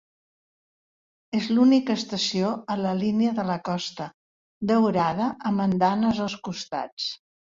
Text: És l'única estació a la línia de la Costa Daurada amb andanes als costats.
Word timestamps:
És 1.39 1.49
l'única 1.57 1.97
estació 2.01 2.53
a 2.75 2.79
la 2.85 2.93
línia 3.03 3.35
de 3.41 3.45
la 3.51 3.59
Costa 3.69 4.07
Daurada 4.71 5.27
amb 5.51 5.65
andanes 5.69 6.23
als 6.29 6.39
costats. 6.49 7.07